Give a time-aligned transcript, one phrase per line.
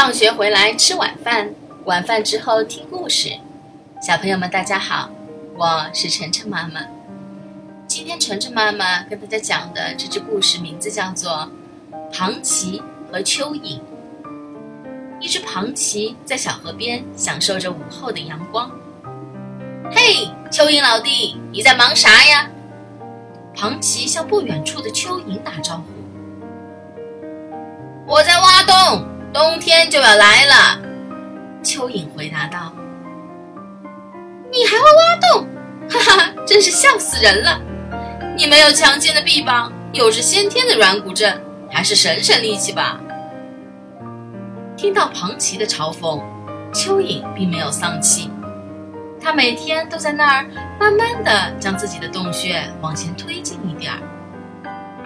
[0.00, 1.52] 放学回来吃晚饭，
[1.84, 3.30] 晚饭之后听故事。
[4.00, 5.10] 小朋友们，大家好，
[5.56, 6.82] 我是晨晨妈妈。
[7.88, 11.50] 今天晨晨妈妈跟大家讲的这只故事名字叫做
[12.16, 12.80] 《庞奇
[13.10, 13.60] 和蚯蚓》。
[15.18, 18.70] 一只庞奇在小河边享受着午后的阳光。
[19.90, 22.48] 嘿，蚯蚓老弟，你在忙啥呀？
[23.52, 25.82] 庞奇向不远处的蚯蚓打招呼
[28.06, 28.37] ：“我在，
[29.38, 30.82] 冬天就要来了。”
[31.62, 32.74] 蚯蚓回答道。
[34.50, 35.46] “你还会挖洞？
[35.88, 37.60] 哈哈，真是笑死人了！
[38.36, 41.40] 你没有强健的臂膀，又是先天的软骨症，
[41.70, 42.98] 还是省省力气吧。”
[44.76, 46.20] 听到庞奇的嘲讽，
[46.72, 48.32] 蚯蚓并没有丧气。
[49.20, 50.46] 他每天都在那儿
[50.80, 54.00] 慢慢的将自己的洞穴往前推进一点儿，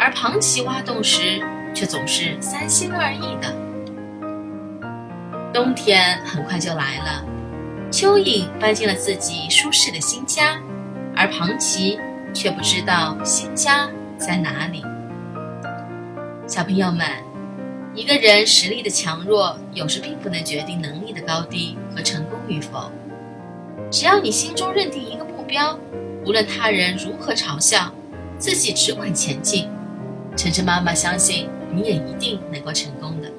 [0.00, 1.42] 而庞奇挖洞时
[1.74, 3.54] 却总是三心二意的。
[5.52, 7.22] 冬天很快就来了，
[7.90, 10.58] 蚯蚓搬进了自己舒适的新家，
[11.14, 11.98] 而庞奇
[12.32, 14.82] 却不知道新家在哪里。
[16.46, 17.06] 小朋友们。
[17.94, 22.90] 一个人实力的强弱，有时并不能决定能力的高低和成功与否。
[23.90, 25.78] 只要你心中认定一个目标，
[26.24, 27.92] 无论他人如何嘲笑，
[28.38, 29.68] 自己只管前进。
[30.34, 33.30] 晨晨妈妈相信，你也一定能够成功的。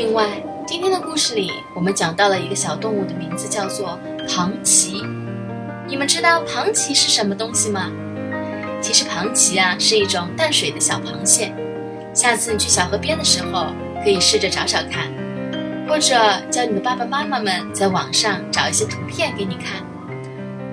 [0.00, 5.02] 另外，今天的故事里，我们讲到了一个小动物的名字，叫做庞奇。
[5.86, 7.92] 你们知道庞奇是什么东西吗？
[8.80, 11.54] 其实庞奇啊，是一种淡水的小螃蟹。
[12.14, 13.66] 下次你去小河边的时候，
[14.02, 15.12] 可以试着找找看，
[15.86, 16.16] 或者
[16.50, 19.84] 叫你的爸爸妈妈们在网上找一些图片给你看。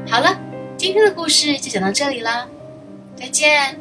[0.09, 0.39] 好了，
[0.77, 2.47] 今天的故事就讲到这里了，
[3.17, 3.77] 再见。